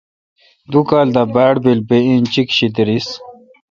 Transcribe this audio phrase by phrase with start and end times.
[0.71, 3.07] دو کال دا باڑ بیل بہ انچیک شی دریس۔